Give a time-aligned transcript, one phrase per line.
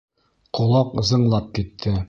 [0.59, 1.97] Ҡолаҡ зыңлап китте.